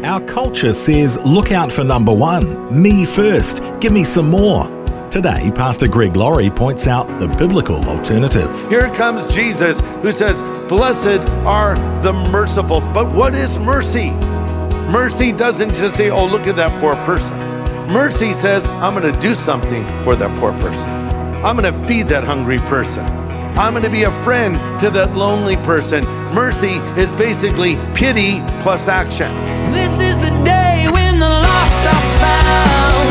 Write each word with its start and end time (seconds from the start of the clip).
Our 0.00 0.20
culture 0.22 0.72
says, 0.72 1.16
look 1.24 1.52
out 1.52 1.70
for 1.70 1.84
number 1.84 2.12
one, 2.12 2.82
me 2.82 3.04
first, 3.04 3.62
give 3.78 3.92
me 3.92 4.02
some 4.02 4.28
more. 4.28 4.64
Today, 5.10 5.52
Pastor 5.54 5.86
Greg 5.86 6.16
Laurie 6.16 6.50
points 6.50 6.88
out 6.88 7.06
the 7.20 7.28
biblical 7.28 7.76
alternative. 7.84 8.68
Here 8.68 8.88
comes 8.94 9.32
Jesus 9.32 9.80
who 10.00 10.10
says, 10.10 10.42
Blessed 10.68 11.28
are 11.44 11.76
the 12.02 12.12
merciful. 12.32 12.80
But 12.80 13.12
what 13.12 13.34
is 13.34 13.58
mercy? 13.58 14.10
Mercy 14.90 15.30
doesn't 15.30 15.74
just 15.74 15.96
say, 15.98 16.10
Oh, 16.10 16.26
look 16.26 16.46
at 16.46 16.56
that 16.56 16.80
poor 16.80 16.96
person. 17.04 17.38
Mercy 17.92 18.32
says, 18.32 18.70
I'm 18.70 18.98
going 18.98 19.12
to 19.12 19.20
do 19.20 19.34
something 19.34 19.86
for 20.02 20.16
that 20.16 20.36
poor 20.38 20.52
person. 20.58 20.90
I'm 21.44 21.56
going 21.56 21.72
to 21.72 21.78
feed 21.86 22.08
that 22.08 22.24
hungry 22.24 22.58
person. 22.58 23.04
I'm 23.58 23.74
going 23.74 23.84
to 23.84 23.90
be 23.90 24.04
a 24.04 24.24
friend 24.24 24.56
to 24.80 24.90
that 24.90 25.14
lonely 25.14 25.56
person. 25.56 26.04
Mercy 26.34 26.76
is 26.98 27.12
basically 27.12 27.76
pity 27.94 28.40
plus 28.62 28.88
action. 28.88 29.51
This 29.70 29.92
is 30.00 30.16
the 30.18 30.30
day 30.44 30.88
when 30.90 31.18
the 31.18 31.28
lost 31.28 31.82
are 31.86 32.06
found. 32.18 33.06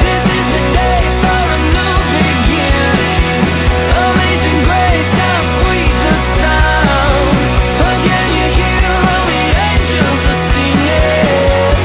This 0.00 0.24
is 0.38 0.46
the 0.56 0.62
day 0.72 1.02
for 1.20 1.42
a 1.56 1.60
new 1.76 1.96
beginning. 2.16 3.44
Amazing 4.08 4.60
grace, 4.64 5.10
how 5.20 5.38
sweet 5.60 5.94
the 6.06 6.16
sound. 6.38 7.28
Again, 7.94 8.28
you 8.38 8.46
hear 8.58 8.88
all 9.10 9.24
the 9.28 9.44
angels 9.68 10.22
are 10.32 10.40
singing. 10.54 11.76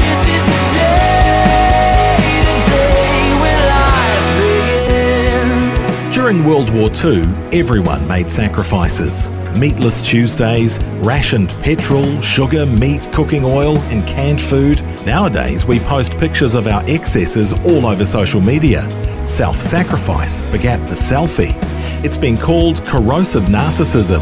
This 0.00 0.20
is 0.34 0.42
the 0.52 0.60
day, 0.74 2.18
the 2.48 2.56
day 2.74 3.22
when 3.42 3.58
life 3.70 4.28
begins. 4.42 6.14
During 6.14 6.44
World 6.44 6.70
War 6.70 6.88
II, 7.04 7.22
everyone 7.52 8.06
made 8.08 8.30
sacrifices. 8.30 9.30
Meatless 9.58 10.02
Tuesdays, 10.02 10.78
rationed 10.98 11.50
petrol, 11.62 12.20
sugar, 12.20 12.66
meat, 12.66 13.08
cooking 13.12 13.44
oil, 13.44 13.78
and 13.90 14.06
canned 14.06 14.40
food. 14.40 14.82
Nowadays, 15.06 15.64
we 15.64 15.80
post 15.80 16.12
pictures 16.18 16.54
of 16.54 16.66
our 16.66 16.82
excesses 16.88 17.52
all 17.52 17.86
over 17.86 18.04
social 18.04 18.40
media. 18.40 18.88
Self 19.26 19.60
sacrifice 19.60 20.42
begat 20.50 20.86
the 20.88 20.94
selfie. 20.94 21.52
It's 22.04 22.16
been 22.16 22.36
called 22.36 22.84
corrosive 22.84 23.44
narcissism, 23.44 24.20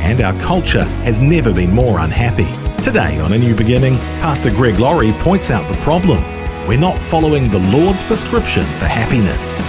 and 0.00 0.20
our 0.20 0.38
culture 0.40 0.84
has 1.04 1.20
never 1.20 1.52
been 1.52 1.72
more 1.72 2.00
unhappy. 2.00 2.50
Today, 2.82 3.20
on 3.20 3.32
A 3.32 3.38
New 3.38 3.54
Beginning, 3.54 3.96
Pastor 4.20 4.50
Greg 4.50 4.78
Laurie 4.78 5.12
points 5.20 5.50
out 5.50 5.70
the 5.70 5.78
problem. 5.82 6.22
We're 6.66 6.78
not 6.78 6.98
following 6.98 7.50
the 7.50 7.58
Lord's 7.58 8.02
prescription 8.02 8.64
for 8.64 8.86
happiness. 8.86 9.66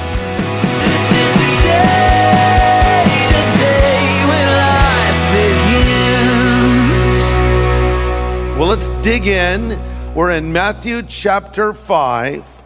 Let's 8.72 8.88
dig 9.02 9.28
in. 9.28 9.78
We're 10.16 10.32
in 10.32 10.54
Matthew 10.54 11.02
chapter 11.02 11.74
5. 11.74 12.64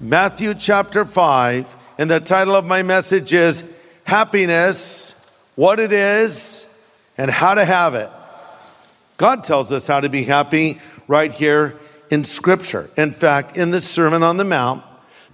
Matthew 0.00 0.54
chapter 0.54 1.04
5. 1.04 1.76
And 1.98 2.10
the 2.10 2.18
title 2.18 2.56
of 2.56 2.64
my 2.64 2.82
message 2.82 3.32
is 3.32 3.62
Happiness, 4.02 5.24
What 5.54 5.78
It 5.78 5.92
Is, 5.92 6.66
and 7.16 7.30
How 7.30 7.54
to 7.54 7.64
Have 7.64 7.94
It. 7.94 8.10
God 9.18 9.44
tells 9.44 9.70
us 9.70 9.86
how 9.86 10.00
to 10.00 10.08
be 10.08 10.24
happy 10.24 10.80
right 11.06 11.30
here 11.30 11.76
in 12.10 12.24
Scripture. 12.24 12.90
In 12.96 13.12
fact, 13.12 13.56
in 13.56 13.70
the 13.70 13.80
Sermon 13.80 14.24
on 14.24 14.38
the 14.38 14.44
Mount, 14.44 14.82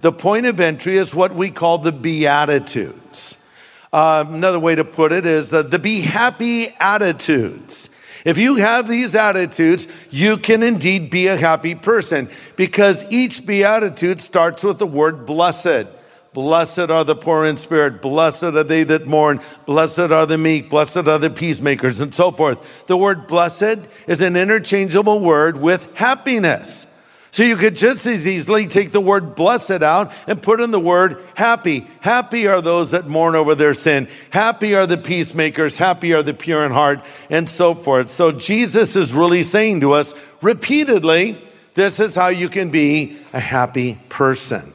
the 0.01 0.11
point 0.11 0.45
of 0.45 0.59
entry 0.59 0.95
is 0.95 1.15
what 1.15 1.33
we 1.33 1.49
call 1.49 1.79
the 1.79 1.91
Beatitudes. 1.91 3.49
Uh, 3.91 4.25
another 4.27 4.59
way 4.59 4.75
to 4.75 4.85
put 4.85 5.11
it 5.11 5.25
is 5.25 5.51
uh, 5.51 5.63
the 5.63 5.79
be 5.79 6.01
happy 6.01 6.67
attitudes. 6.79 7.89
If 8.25 8.37
you 8.37 8.55
have 8.55 8.87
these 8.87 9.15
attitudes, 9.15 9.87
you 10.09 10.37
can 10.37 10.63
indeed 10.63 11.09
be 11.09 11.27
a 11.27 11.35
happy 11.35 11.75
person 11.75 12.29
because 12.55 13.05
each 13.11 13.45
beatitude 13.45 14.21
starts 14.21 14.63
with 14.63 14.79
the 14.79 14.87
word 14.87 15.25
blessed. 15.25 15.87
Blessed 16.33 16.89
are 16.89 17.03
the 17.03 17.15
poor 17.15 17.45
in 17.45 17.57
spirit. 17.57 18.01
Blessed 18.01 18.43
are 18.43 18.63
they 18.63 18.83
that 18.83 19.05
mourn. 19.05 19.39
Blessed 19.65 19.99
are 19.99 20.25
the 20.25 20.37
meek. 20.37 20.69
Blessed 20.69 21.07
are 21.07 21.19
the 21.19 21.29
peacemakers, 21.29 22.01
and 22.01 22.13
so 22.13 22.31
forth. 22.31 22.87
The 22.87 22.97
word 22.97 23.27
blessed 23.27 23.79
is 24.07 24.21
an 24.21 24.35
interchangeable 24.35 25.19
word 25.19 25.59
with 25.59 25.93
happiness. 25.95 26.87
So 27.33 27.41
you 27.41 27.55
could 27.55 27.75
just 27.75 28.05
as 28.05 28.27
easily 28.27 28.67
take 28.67 28.91
the 28.91 29.01
word 29.01 29.33
blessed 29.33 29.81
out 29.81 30.13
and 30.27 30.39
put 30.39 30.61
in 30.61 30.69
the 30.69 30.79
word 30.79 31.17
happy. 31.33 31.87
Happy 32.01 32.45
are 32.45 32.61
those 32.61 32.91
that 32.91 33.07
mourn 33.07 33.35
over 33.35 33.55
their 33.55 33.73
sin. 33.73 34.07
Happy 34.29 34.75
are 34.75 34.85
the 34.85 34.99
peacemakers. 34.99 35.79
Happy 35.79 36.13
are 36.13 36.21
the 36.21 36.35
pure 36.35 36.63
in 36.63 36.71
heart, 36.71 37.03
and 37.31 37.49
so 37.49 37.73
forth. 37.73 38.11
So 38.11 38.31
Jesus 38.31 38.95
is 38.95 39.15
really 39.15 39.41
saying 39.41 39.81
to 39.81 39.93
us 39.93 40.13
repeatedly, 40.43 41.35
this 41.73 41.99
is 41.99 42.13
how 42.13 42.27
you 42.27 42.49
can 42.49 42.69
be 42.69 43.17
a 43.33 43.39
happy 43.39 43.97
person. 44.09 44.71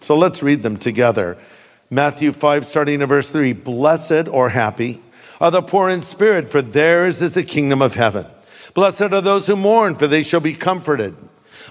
So 0.00 0.16
let's 0.16 0.42
read 0.42 0.62
them 0.62 0.78
together. 0.78 1.36
Matthew 1.90 2.32
5, 2.32 2.66
starting 2.66 3.02
in 3.02 3.06
verse 3.06 3.28
3 3.28 3.52
Blessed 3.52 4.28
or 4.28 4.48
happy 4.48 5.02
are 5.42 5.50
the 5.50 5.60
poor 5.60 5.90
in 5.90 6.00
spirit, 6.00 6.48
for 6.48 6.62
theirs 6.62 7.20
is 7.20 7.34
the 7.34 7.44
kingdom 7.44 7.82
of 7.82 7.96
heaven. 7.96 8.24
Blessed 8.72 9.02
are 9.02 9.20
those 9.20 9.46
who 9.46 9.56
mourn, 9.56 9.94
for 9.94 10.06
they 10.06 10.22
shall 10.22 10.40
be 10.40 10.54
comforted. 10.54 11.14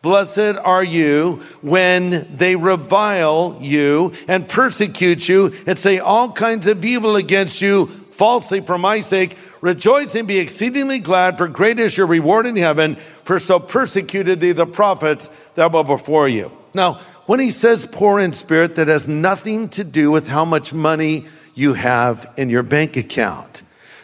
Blessed 0.00 0.56
are 0.62 0.84
you 0.84 1.42
when 1.60 2.28
they 2.32 2.54
revile 2.54 3.58
you 3.60 4.12
and 4.28 4.48
persecute 4.48 5.28
you 5.28 5.52
and 5.66 5.78
say 5.78 5.98
all 5.98 6.30
kinds 6.30 6.66
of 6.66 6.84
evil 6.84 7.16
against 7.16 7.60
you 7.60 7.86
falsely 7.86 8.60
for 8.60 8.78
my 8.78 9.00
sake. 9.00 9.36
Rejoice 9.60 10.14
and 10.14 10.28
be 10.28 10.38
exceedingly 10.38 11.00
glad, 11.00 11.36
for 11.36 11.48
great 11.48 11.80
is 11.80 11.96
your 11.96 12.06
reward 12.06 12.46
in 12.46 12.56
heaven, 12.56 12.94
for 13.24 13.40
so 13.40 13.58
persecuted 13.58 14.40
they 14.40 14.52
the 14.52 14.66
prophets 14.66 15.30
that 15.56 15.72
were 15.72 15.82
before 15.82 16.28
you. 16.28 16.52
Now, 16.74 17.00
when 17.26 17.40
he 17.40 17.50
says 17.50 17.84
poor 17.84 18.20
in 18.20 18.32
spirit, 18.32 18.76
that 18.76 18.88
has 18.88 19.08
nothing 19.08 19.68
to 19.70 19.82
do 19.82 20.12
with 20.12 20.28
how 20.28 20.44
much 20.44 20.72
money 20.72 21.26
you 21.54 21.74
have 21.74 22.32
in 22.36 22.50
your 22.50 22.62
bank 22.62 22.96
account. 22.96 23.62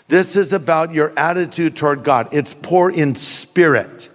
This 0.08 0.34
is 0.36 0.52
about 0.52 0.92
your 0.92 1.16
attitude 1.16 1.76
toward 1.76 2.02
God. 2.02 2.28
It's 2.32 2.52
poor 2.52 2.90
in 2.90 3.14
spirit. 3.14 4.10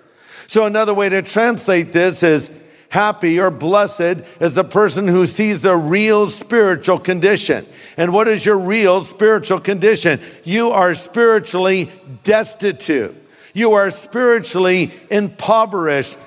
So, 0.49 0.65
another 0.65 0.95
way 0.95 1.09
to 1.09 1.21
translate 1.21 1.93
this 1.93 2.23
is 2.23 2.49
happy 2.89 3.39
or 3.39 3.51
blessed 3.51 4.25
is 4.39 4.55
the 4.55 4.63
person 4.63 5.07
who 5.07 5.27
sees 5.27 5.61
the 5.61 5.75
real 5.75 6.27
spiritual 6.27 6.97
condition. 6.97 7.67
And 7.97 8.11
what 8.11 8.27
is 8.27 8.43
your 8.43 8.57
real 8.57 9.01
spiritual 9.01 9.59
condition? 9.59 10.19
You 10.43 10.71
are 10.71 10.95
spiritually 10.95 11.91
destitute. 12.23 13.15
You 13.53 13.73
are 13.73 13.91
spiritually 13.91 14.91
impoverished. 15.11 16.17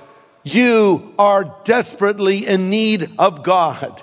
You 0.44 1.14
are 1.18 1.56
desperately 1.64 2.46
in 2.46 2.70
need 2.70 3.10
of 3.18 3.42
God. 3.42 4.00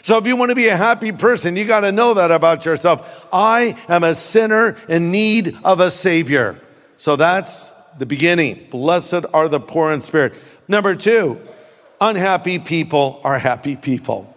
So 0.00 0.16
if 0.16 0.26
you 0.26 0.36
want 0.36 0.48
to 0.48 0.56
be 0.56 0.68
a 0.68 0.76
happy 0.78 1.12
person, 1.12 1.56
you 1.56 1.66
got 1.66 1.80
to 1.80 1.92
know 1.92 2.14
that 2.14 2.30
about 2.30 2.64
yourself. 2.64 3.28
I 3.30 3.76
am 3.86 4.02
a 4.02 4.14
sinner 4.14 4.78
in 4.88 5.10
need 5.10 5.58
of 5.62 5.80
a 5.80 5.90
savior. 5.90 6.58
So 6.96 7.16
that's 7.16 7.75
the 7.98 8.06
beginning. 8.06 8.66
Blessed 8.70 9.24
are 9.32 9.48
the 9.48 9.60
poor 9.60 9.92
in 9.92 10.00
spirit. 10.00 10.34
Number 10.68 10.94
two, 10.94 11.40
unhappy 12.00 12.58
people 12.58 13.20
are 13.24 13.38
happy 13.38 13.76
people. 13.76 14.32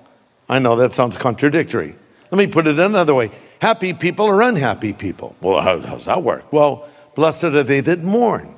I 0.48 0.60
know 0.60 0.76
that 0.78 0.94
sounds 0.94 1.18
contradictory. 1.18 1.96
Let 2.32 2.38
me 2.38 2.48
put 2.48 2.68
it 2.68 2.80
another 2.80 3.14
way. 3.14 3.32
Happy 3.62 3.94
people 3.94 4.28
are 4.28 4.42
unhappy 4.42 4.94
people. 4.94 5.36
Well, 5.42 5.62
how 5.62 5.78
does 5.80 6.06
that 6.06 6.24
work? 6.24 6.52
Well, 6.54 6.88
blessed 7.16 7.46
are 7.46 7.64
they 7.64 7.82
that 7.82 8.04
mourn, 8.04 8.56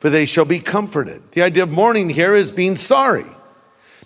for 0.00 0.10
they 0.10 0.26
shall 0.26 0.44
be 0.44 0.58
comforted. 0.58 1.32
The 1.32 1.42
idea 1.42 1.62
of 1.62 1.70
mourning 1.70 2.10
here 2.10 2.34
is 2.34 2.50
being 2.50 2.76
sorry. 2.76 3.26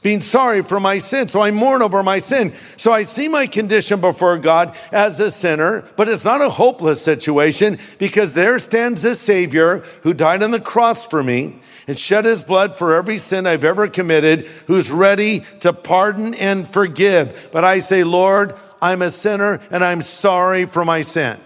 Being 0.05 0.21
sorry 0.21 0.62
for 0.62 0.79
my 0.79 0.99
sin. 0.99 1.27
So 1.29 1.41
I 1.41 1.51
mourn 1.51 1.81
over 1.81 2.03
my 2.03 2.19
sin. 2.19 2.53
So 2.77 2.93
I 2.93 3.05
see 3.05 3.27
my 3.27 3.47
condition 3.47 4.03
before 4.03 4.37
God 4.39 4.77
as 4.93 5.19
a 5.19 5.31
sinner, 5.31 5.83
but 5.97 6.11
it's 6.11 6.27
not 6.27 6.43
a 6.43 6.51
hopeless 6.51 7.01
situation 7.03 7.79
because 7.99 8.35
there 8.35 8.59
stands 8.59 9.03
a 9.06 9.17
Savior 9.17 9.79
who 10.03 10.12
died 10.12 10.43
on 10.43 10.51
the 10.51 10.61
cross 10.61 11.06
for 11.06 11.23
me 11.23 11.59
and 11.89 11.99
shed 11.99 12.27
his 12.27 12.43
blood 12.43 12.75
for 12.75 12.95
every 12.95 13.17
sin 13.17 13.47
I've 13.47 13.65
ever 13.65 13.89
committed, 13.89 14.47
who's 14.67 14.91
ready 14.91 15.41
to 15.61 15.73
pardon 15.73 16.35
and 16.35 16.69
forgive. 16.69 17.49
But 17.51 17.65
I 17.65 17.79
say, 17.79 18.05
Lord, 18.05 18.55
I'm 18.83 19.01
a 19.01 19.11
sinner 19.11 19.59
and 19.71 19.83
I'm 19.83 20.03
sorry 20.03 20.67
for 20.67 20.85
my 20.85 21.01
sin. 21.01 21.39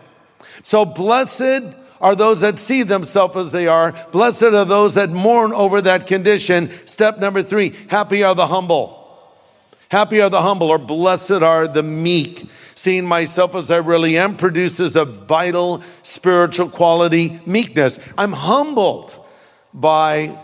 So 0.64 0.84
blessed 0.84 1.62
are 2.00 2.14
those 2.14 2.40
that 2.42 2.58
see 2.58 2.82
themselves 2.82 3.36
as 3.36 3.52
they 3.52 3.66
are. 3.66 3.92
Blessed 4.12 4.44
are 4.44 4.64
those 4.64 4.94
that 4.94 5.10
mourn 5.10 5.52
over 5.52 5.80
that 5.82 6.06
condition. 6.06 6.70
Step 6.86 7.18
number 7.18 7.42
three 7.42 7.74
happy 7.88 8.22
are 8.22 8.34
the 8.34 8.46
humble. 8.46 8.98
Happy 9.90 10.20
are 10.20 10.28
the 10.28 10.42
humble, 10.42 10.68
or 10.68 10.78
blessed 10.78 11.30
are 11.30 11.66
the 11.66 11.82
meek. 11.82 12.46
Seeing 12.74 13.06
myself 13.06 13.54
as 13.54 13.70
I 13.70 13.78
really 13.78 14.18
am 14.18 14.36
produces 14.36 14.96
a 14.96 15.04
vital 15.06 15.82
spiritual 16.02 16.68
quality, 16.68 17.40
meekness. 17.46 17.98
I'm 18.16 18.32
humbled 18.32 19.18
by 19.72 20.38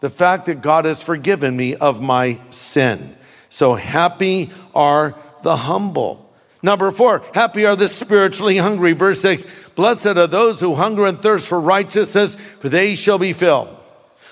the 0.00 0.10
fact 0.10 0.46
that 0.46 0.62
God 0.62 0.84
has 0.84 1.02
forgiven 1.02 1.56
me 1.56 1.74
of 1.74 2.00
my 2.00 2.40
sin. 2.50 3.16
So 3.48 3.74
happy 3.74 4.50
are 4.74 5.16
the 5.42 5.56
humble. 5.56 6.27
Number 6.62 6.90
four, 6.90 7.22
happy 7.34 7.66
are 7.66 7.76
the 7.76 7.86
spiritually 7.86 8.56
hungry. 8.56 8.92
Verse 8.92 9.20
six, 9.20 9.46
blessed 9.76 10.06
are 10.06 10.26
those 10.26 10.60
who 10.60 10.74
hunger 10.74 11.06
and 11.06 11.16
thirst 11.16 11.48
for 11.48 11.60
righteousness, 11.60 12.34
for 12.34 12.68
they 12.68 12.96
shall 12.96 13.18
be 13.18 13.32
filled. 13.32 13.68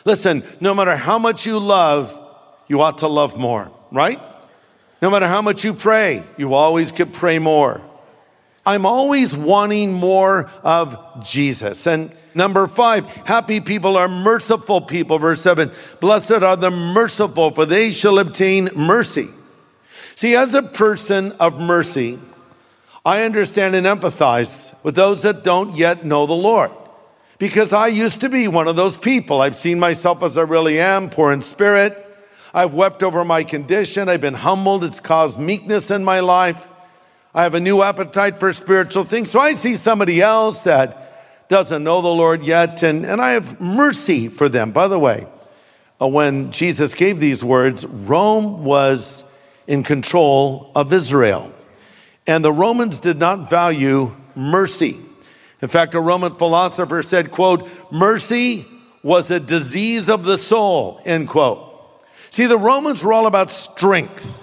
Listen, 0.04 0.42
no 0.60 0.74
matter 0.74 0.96
how 0.96 1.18
much 1.18 1.46
you 1.46 1.58
love, 1.58 2.20
you 2.68 2.80
ought 2.80 2.98
to 2.98 3.06
love 3.06 3.38
more, 3.38 3.70
right? 3.92 4.20
No 5.00 5.10
matter 5.10 5.28
how 5.28 5.42
much 5.42 5.64
you 5.64 5.72
pray, 5.72 6.24
you 6.36 6.54
always 6.54 6.90
could 6.90 7.12
pray 7.12 7.38
more. 7.38 7.80
I'm 8.64 8.86
always 8.86 9.36
wanting 9.36 9.92
more 9.92 10.50
of 10.64 11.24
Jesus. 11.24 11.86
And 11.86 12.10
number 12.34 12.66
five, 12.66 13.06
happy 13.24 13.60
people 13.60 13.96
are 13.96 14.08
merciful 14.08 14.80
people. 14.80 15.18
Verse 15.18 15.40
seven, 15.40 15.70
blessed 16.00 16.42
are 16.42 16.56
the 16.56 16.72
merciful, 16.72 17.52
for 17.52 17.66
they 17.66 17.92
shall 17.92 18.18
obtain 18.18 18.70
mercy. 18.74 19.28
See, 20.16 20.34
as 20.34 20.54
a 20.54 20.62
person 20.62 21.32
of 21.32 21.60
mercy, 21.60 22.18
I 23.04 23.24
understand 23.24 23.74
and 23.74 23.86
empathize 23.86 24.82
with 24.82 24.94
those 24.94 25.22
that 25.22 25.44
don't 25.44 25.76
yet 25.76 26.06
know 26.06 26.26
the 26.26 26.32
Lord. 26.32 26.72
Because 27.38 27.74
I 27.74 27.88
used 27.88 28.22
to 28.22 28.30
be 28.30 28.48
one 28.48 28.66
of 28.66 28.76
those 28.76 28.96
people. 28.96 29.42
I've 29.42 29.58
seen 29.58 29.78
myself 29.78 30.22
as 30.22 30.38
I 30.38 30.42
really 30.42 30.80
am, 30.80 31.10
poor 31.10 31.32
in 31.32 31.42
spirit. 31.42 32.02
I've 32.54 32.72
wept 32.72 33.02
over 33.02 33.26
my 33.26 33.44
condition. 33.44 34.08
I've 34.08 34.22
been 34.22 34.32
humbled. 34.32 34.84
It's 34.84 35.00
caused 35.00 35.38
meekness 35.38 35.90
in 35.90 36.02
my 36.02 36.20
life. 36.20 36.66
I 37.34 37.42
have 37.42 37.54
a 37.54 37.60
new 37.60 37.82
appetite 37.82 38.40
for 38.40 38.50
spiritual 38.54 39.04
things. 39.04 39.30
So 39.30 39.38
I 39.38 39.52
see 39.52 39.74
somebody 39.74 40.22
else 40.22 40.62
that 40.62 41.48
doesn't 41.50 41.84
know 41.84 42.00
the 42.00 42.08
Lord 42.08 42.42
yet, 42.42 42.82
and, 42.82 43.04
and 43.04 43.20
I 43.20 43.32
have 43.32 43.60
mercy 43.60 44.28
for 44.28 44.48
them. 44.48 44.72
By 44.72 44.88
the 44.88 44.98
way, 44.98 45.26
uh, 46.00 46.08
when 46.08 46.50
Jesus 46.50 46.94
gave 46.94 47.20
these 47.20 47.44
words, 47.44 47.84
Rome 47.84 48.64
was 48.64 49.22
in 49.66 49.82
control 49.82 50.70
of 50.74 50.92
Israel. 50.92 51.52
And 52.26 52.44
the 52.44 52.52
Romans 52.52 52.98
did 53.00 53.18
not 53.18 53.48
value 53.50 54.14
mercy. 54.34 54.96
In 55.62 55.68
fact, 55.68 55.94
a 55.94 56.00
Roman 56.00 56.34
philosopher 56.34 57.02
said, 57.02 57.30
quote, 57.30 57.68
mercy 57.90 58.66
was 59.02 59.30
a 59.30 59.40
disease 59.40 60.10
of 60.10 60.24
the 60.24 60.36
soul, 60.36 61.00
end 61.04 61.28
quote. 61.28 61.62
See, 62.30 62.46
the 62.46 62.58
Romans 62.58 63.04
were 63.04 63.12
all 63.12 63.26
about 63.26 63.50
strength. 63.50 64.42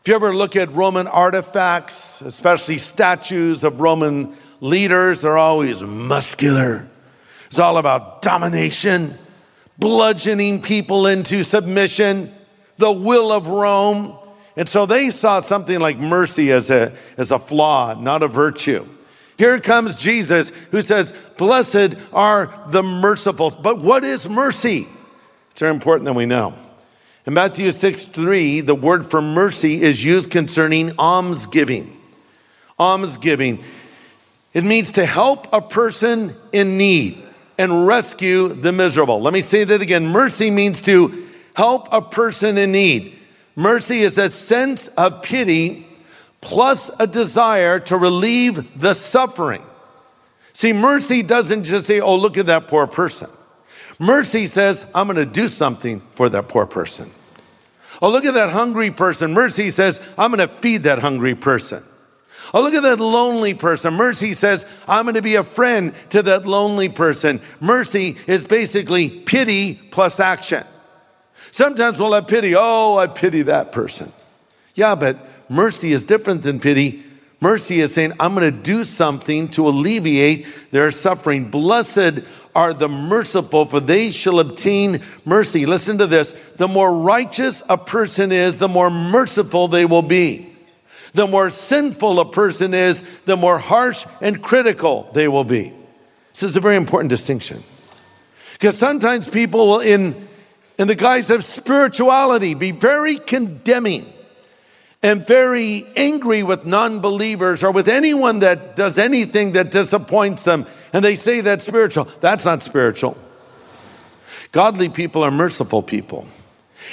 If 0.00 0.08
you 0.08 0.14
ever 0.14 0.34
look 0.34 0.56
at 0.56 0.72
Roman 0.72 1.06
artifacts, 1.06 2.22
especially 2.22 2.78
statues 2.78 3.62
of 3.62 3.80
Roman 3.80 4.34
leaders, 4.60 5.20
they're 5.20 5.36
always 5.36 5.82
muscular. 5.82 6.88
It's 7.46 7.58
all 7.58 7.76
about 7.76 8.22
domination, 8.22 9.18
bludgeoning 9.78 10.62
people 10.62 11.06
into 11.06 11.44
submission, 11.44 12.32
the 12.78 12.90
will 12.90 13.30
of 13.30 13.48
Rome. 13.48 14.16
And 14.56 14.68
so 14.68 14.86
they 14.86 15.10
saw 15.10 15.40
something 15.40 15.78
like 15.78 15.98
mercy 15.98 16.50
as 16.52 16.70
a, 16.70 16.92
as 17.16 17.30
a 17.30 17.38
flaw, 17.38 17.94
not 17.94 18.22
a 18.22 18.28
virtue. 18.28 18.86
Here 19.38 19.58
comes 19.60 19.96
Jesus 19.96 20.50
who 20.70 20.82
says, 20.82 21.14
Blessed 21.38 21.96
are 22.12 22.52
the 22.68 22.82
merciful. 22.82 23.50
But 23.50 23.80
what 23.80 24.04
is 24.04 24.28
mercy? 24.28 24.86
It's 25.50 25.60
very 25.60 25.72
important 25.72 26.04
that 26.04 26.12
we 26.12 26.26
know. 26.26 26.54
In 27.26 27.34
Matthew 27.34 27.70
6 27.70 28.04
3, 28.04 28.60
the 28.60 28.74
word 28.74 29.06
for 29.06 29.22
mercy 29.22 29.80
is 29.82 30.04
used 30.04 30.30
concerning 30.30 30.92
almsgiving. 30.98 31.96
Almsgiving. 32.78 33.62
It 34.52 34.64
means 34.64 34.92
to 34.92 35.06
help 35.06 35.52
a 35.52 35.60
person 35.62 36.34
in 36.52 36.76
need 36.76 37.22
and 37.56 37.86
rescue 37.86 38.48
the 38.48 38.72
miserable. 38.72 39.20
Let 39.20 39.32
me 39.32 39.42
say 39.42 39.64
that 39.64 39.80
again. 39.80 40.06
Mercy 40.06 40.50
means 40.50 40.80
to 40.82 41.26
help 41.54 41.88
a 41.92 42.02
person 42.02 42.58
in 42.58 42.72
need. 42.72 43.19
Mercy 43.56 44.00
is 44.00 44.18
a 44.18 44.30
sense 44.30 44.88
of 44.88 45.22
pity 45.22 45.86
plus 46.40 46.90
a 46.98 47.06
desire 47.06 47.78
to 47.80 47.96
relieve 47.96 48.80
the 48.80 48.94
suffering. 48.94 49.62
See, 50.52 50.72
mercy 50.72 51.22
doesn't 51.22 51.64
just 51.64 51.86
say, 51.86 52.00
oh, 52.00 52.16
look 52.16 52.38
at 52.38 52.46
that 52.46 52.66
poor 52.68 52.86
person. 52.86 53.30
Mercy 53.98 54.46
says, 54.46 54.86
I'm 54.94 55.06
going 55.06 55.16
to 55.16 55.26
do 55.26 55.48
something 55.48 56.00
for 56.10 56.28
that 56.30 56.48
poor 56.48 56.66
person. 56.66 57.10
Oh, 58.02 58.10
look 58.10 58.24
at 58.24 58.34
that 58.34 58.50
hungry 58.50 58.90
person. 58.90 59.34
Mercy 59.34 59.70
says, 59.70 60.00
I'm 60.16 60.30
going 60.30 60.46
to 60.46 60.52
feed 60.52 60.84
that 60.84 61.00
hungry 61.00 61.34
person. 61.34 61.82
Oh, 62.52 62.62
look 62.62 62.74
at 62.74 62.82
that 62.82 62.98
lonely 62.98 63.54
person. 63.54 63.94
Mercy 63.94 64.32
says, 64.32 64.66
I'm 64.88 65.04
going 65.04 65.14
to 65.14 65.22
be 65.22 65.36
a 65.36 65.44
friend 65.44 65.94
to 66.10 66.22
that 66.22 66.46
lonely 66.46 66.88
person. 66.88 67.40
Mercy 67.60 68.16
is 68.26 68.44
basically 68.44 69.10
pity 69.10 69.74
plus 69.74 70.18
action. 70.18 70.64
Sometimes 71.50 72.00
we'll 72.00 72.12
have 72.12 72.28
pity. 72.28 72.54
Oh, 72.56 72.96
I 72.96 73.06
pity 73.06 73.42
that 73.42 73.72
person. 73.72 74.12
Yeah, 74.74 74.94
but 74.94 75.18
mercy 75.48 75.92
is 75.92 76.04
different 76.04 76.42
than 76.42 76.60
pity. 76.60 77.02
Mercy 77.40 77.80
is 77.80 77.94
saying, 77.94 78.12
I'm 78.20 78.34
going 78.34 78.52
to 78.52 78.62
do 78.62 78.84
something 78.84 79.48
to 79.48 79.66
alleviate 79.66 80.46
their 80.70 80.90
suffering. 80.90 81.50
Blessed 81.50 82.20
are 82.54 82.74
the 82.74 82.88
merciful, 82.88 83.64
for 83.64 83.80
they 83.80 84.10
shall 84.10 84.40
obtain 84.40 85.00
mercy. 85.24 85.64
Listen 85.64 85.96
to 85.98 86.06
this. 86.06 86.32
The 86.56 86.68
more 86.68 86.94
righteous 86.94 87.62
a 87.68 87.78
person 87.78 88.30
is, 88.30 88.58
the 88.58 88.68
more 88.68 88.90
merciful 88.90 89.68
they 89.68 89.86
will 89.86 90.02
be. 90.02 90.52
The 91.14 91.26
more 91.26 91.50
sinful 91.50 92.20
a 92.20 92.30
person 92.30 92.74
is, 92.74 93.02
the 93.24 93.36
more 93.36 93.58
harsh 93.58 94.06
and 94.20 94.42
critical 94.42 95.08
they 95.14 95.26
will 95.26 95.44
be. 95.44 95.72
This 96.32 96.42
is 96.42 96.56
a 96.56 96.60
very 96.60 96.76
important 96.76 97.08
distinction. 97.08 97.62
Because 98.52 98.76
sometimes 98.76 99.28
people 99.28 99.66
will, 99.66 99.80
in 99.80 100.28
in 100.80 100.88
the 100.88 100.94
guise 100.94 101.30
of 101.30 101.44
spirituality, 101.44 102.54
be 102.54 102.70
very 102.70 103.18
condemning 103.18 104.10
and 105.02 105.26
very 105.26 105.86
angry 105.94 106.42
with 106.42 106.64
non 106.64 107.00
believers 107.00 107.62
or 107.62 107.70
with 107.70 107.86
anyone 107.86 108.38
that 108.38 108.76
does 108.76 108.98
anything 108.98 109.52
that 109.52 109.70
disappoints 109.70 110.42
them. 110.44 110.64
And 110.94 111.04
they 111.04 111.16
say 111.16 111.42
that's 111.42 111.66
spiritual. 111.66 112.08
That's 112.22 112.46
not 112.46 112.62
spiritual. 112.62 113.18
Godly 114.52 114.88
people 114.88 115.22
are 115.22 115.30
merciful 115.30 115.82
people. 115.82 116.26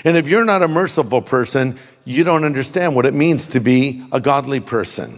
And 0.04 0.18
if 0.18 0.28
you're 0.28 0.44
not 0.44 0.64
a 0.64 0.68
merciful 0.68 1.22
person, 1.22 1.80
you 2.04 2.26
don't 2.26 2.44
understand 2.44 2.94
what 2.94 3.06
it 3.06 3.14
means 3.14 3.48
to 3.48 3.62
be 3.62 4.06
a 4.12 4.20
godly 4.20 4.60
person. 4.60 5.18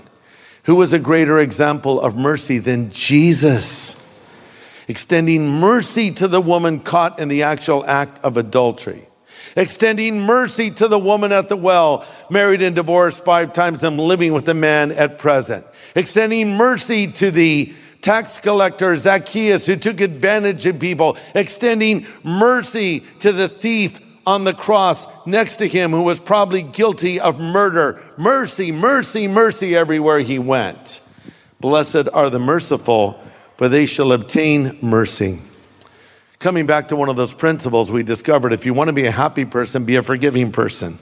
Who 0.66 0.76
was 0.76 0.94
a 0.94 1.00
greater 1.00 1.40
example 1.40 2.00
of 2.00 2.16
mercy 2.16 2.60
than 2.60 2.92
Jesus? 2.92 3.96
Extending 4.89 5.48
mercy 5.48 6.10
to 6.10 6.27
the 6.27 6.41
woman 6.41 6.79
caught 6.79 7.19
in 7.19 7.29
the 7.29 7.43
actual 7.43 7.86
act 7.86 8.25
of 8.25 8.38
adultery, 8.38 9.08
extending 9.55 10.19
mercy 10.19 10.72
to 10.72 10.88
the 10.88 10.98
woman 10.98 11.31
at 11.31 11.48
the 11.48 11.55
well, 11.55 12.05
married 12.31 12.63
and 12.63 12.75
divorced 12.75 13.24
five 13.24 13.53
times 13.53 13.84
and 13.84 14.00
living 14.00 14.34
with 14.34 14.50
a 14.50 14.53
man 14.53 14.91
at 14.91 15.19
present, 15.19 15.63
extending 15.96 16.58
mercy 16.58 17.05
to 17.05 17.29
the 17.29 17.72
tax 18.01 18.39
collector 18.39 18.96
Zacchaeus 18.96 19.67
who 19.67 19.75
took 19.75 20.01
advantage 20.01 20.65
of 20.65 20.79
people, 20.79 21.17
extending 21.36 22.08
mercy 22.24 23.01
to 23.19 23.31
the 23.31 23.48
thief 23.48 24.00
on 24.25 24.43
the 24.43 24.53
cross 24.55 25.05
next 25.27 25.58
to 25.58 25.67
him 25.67 25.91
who 25.91 26.01
was 26.01 26.19
probably 26.19 26.63
guilty 26.63 27.19
of 27.19 27.39
murder. 27.39 28.01
Mercy, 28.17 28.72
mercy, 28.72 29.27
mercy 29.27 29.75
everywhere 29.75 30.19
he 30.19 30.39
went. 30.39 31.01
Blessed 31.60 32.08
are 32.12 32.29
the 32.29 32.39
merciful, 32.39 33.19
for 33.60 33.68
they 33.68 33.86
shall 33.86 34.13
obtain 34.13 34.78
mercy. 34.82 35.38
Coming 36.39 36.66
back 36.66 36.88
to 36.88 36.96
one 36.96 37.10
of 37.10 37.18
those 37.18 37.34
principles 37.34 37.92
we 37.92 38.04
discovered 38.04 38.54
if 38.54 38.66
you 38.66 38.74
want 38.74 38.88
to 38.88 38.94
be 38.94 39.06
a 39.06 39.12
happy 39.12 39.44
person, 39.44 39.84
be 39.84 39.98
a 39.98 40.01
forgiving 40.01 40.54
person. 40.54 40.98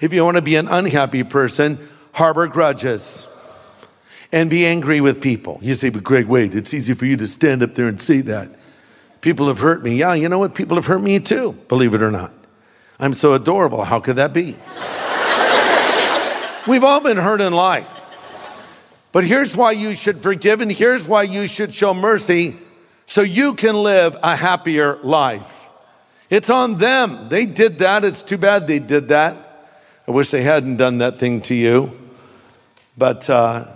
If 0.00 0.12
you 0.12 0.24
want 0.24 0.34
to 0.38 0.42
be 0.42 0.56
an 0.56 0.66
unhappy 0.66 1.22
person, 1.22 1.78
harbor 2.10 2.48
grudges 2.48 3.28
and 4.32 4.50
be 4.50 4.66
angry 4.66 5.00
with 5.00 5.22
people. 5.22 5.60
You 5.62 5.74
say, 5.74 5.90
but 5.90 6.02
Greg, 6.02 6.26
wait, 6.26 6.52
it's 6.52 6.74
easy 6.74 6.94
for 6.94 7.06
you 7.06 7.16
to 7.16 7.28
stand 7.28 7.62
up 7.62 7.76
there 7.76 7.86
and 7.86 8.02
say 8.02 8.22
that. 8.22 8.50
People 9.20 9.46
have 9.46 9.60
hurt 9.60 9.84
me. 9.84 9.98
Yeah, 9.98 10.14
you 10.14 10.28
know 10.28 10.40
what? 10.40 10.56
People 10.56 10.78
have 10.78 10.86
hurt 10.86 11.00
me 11.00 11.20
too, 11.20 11.52
believe 11.68 11.94
it 11.94 12.02
or 12.02 12.10
not. 12.10 12.32
I'm 12.98 13.14
so 13.14 13.34
adorable. 13.34 13.84
How 13.84 14.00
could 14.00 14.16
that 14.16 14.32
be? 14.32 14.56
We've 16.68 16.82
all 16.82 16.98
been 16.98 17.18
hurt 17.18 17.40
in 17.40 17.52
life. 17.52 17.97
But 19.12 19.24
here's 19.24 19.56
why 19.56 19.72
you 19.72 19.94
should 19.94 20.18
forgive, 20.18 20.60
and 20.60 20.70
here's 20.70 21.08
why 21.08 21.22
you 21.22 21.48
should 21.48 21.72
show 21.72 21.94
mercy 21.94 22.56
so 23.06 23.22
you 23.22 23.54
can 23.54 23.74
live 23.74 24.16
a 24.22 24.36
happier 24.36 24.98
life. 25.02 25.66
It's 26.28 26.50
on 26.50 26.76
them. 26.76 27.28
They 27.30 27.46
did 27.46 27.78
that. 27.78 28.04
It's 28.04 28.22
too 28.22 28.36
bad 28.36 28.66
they 28.66 28.78
did 28.78 29.08
that. 29.08 29.36
I 30.06 30.10
wish 30.10 30.30
they 30.30 30.42
hadn't 30.42 30.76
done 30.76 30.98
that 30.98 31.16
thing 31.16 31.40
to 31.42 31.54
you. 31.54 31.98
But 32.98 33.30
uh, 33.30 33.66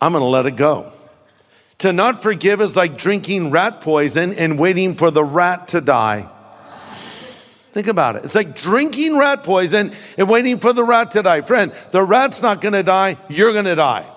I'm 0.00 0.12
going 0.12 0.20
to 0.22 0.26
let 0.26 0.46
it 0.46 0.56
go. 0.56 0.92
To 1.78 1.92
not 1.92 2.22
forgive 2.22 2.60
is 2.60 2.76
like 2.76 2.98
drinking 2.98 3.50
rat 3.50 3.80
poison 3.80 4.34
and 4.34 4.58
waiting 4.58 4.94
for 4.94 5.10
the 5.10 5.24
rat 5.24 5.68
to 5.68 5.80
die. 5.80 6.28
Think 7.72 7.86
about 7.86 8.16
it. 8.16 8.24
It's 8.26 8.34
like 8.34 8.54
drinking 8.54 9.16
rat 9.16 9.44
poison 9.44 9.92
and 10.18 10.28
waiting 10.28 10.58
for 10.58 10.74
the 10.74 10.84
rat 10.84 11.12
to 11.12 11.22
die. 11.22 11.40
Friend, 11.40 11.72
the 11.90 12.02
rat's 12.02 12.42
not 12.42 12.60
going 12.60 12.74
to 12.74 12.82
die, 12.82 13.16
you're 13.30 13.52
going 13.52 13.64
to 13.64 13.74
die. 13.74 14.11